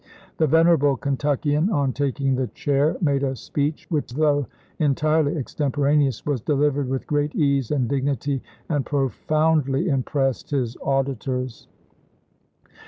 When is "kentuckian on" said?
0.97-1.93